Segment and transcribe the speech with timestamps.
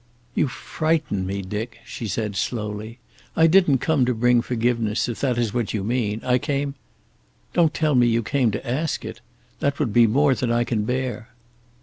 [0.33, 2.97] "You frighten me, Dick," she said, slowly.
[3.35, 6.21] "I didn't come to bring forgiveness, if that is what you mean.
[6.23, 6.73] I came"
[7.53, 9.21] "Don't tell me you came to ask it.
[9.59, 11.29] That would be more than I can bear."